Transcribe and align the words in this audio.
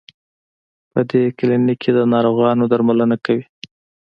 په 0.91 0.99
دې 1.09 1.23
کلینک 1.37 1.77
کې 1.81 1.91
د 1.97 1.99
ناروغانو 2.13 2.63
درملنه 2.71 3.17
کوي. 3.25 3.45